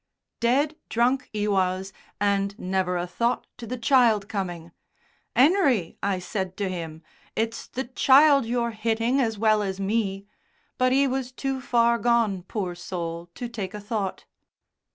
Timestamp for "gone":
11.99-12.41